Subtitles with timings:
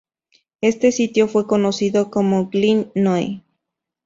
[0.61, 3.43] Este sitio fue conocido como Glen Noe.